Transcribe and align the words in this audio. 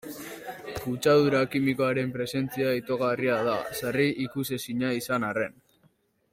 Kutsadura 0.85 1.41
kimikoaren 1.55 2.15
presentzia 2.15 2.73
itogarria 2.79 3.37
da, 3.51 3.55
sarri 3.81 4.09
ikusezina 4.27 4.93
izan 5.03 5.31
arren. 5.33 5.59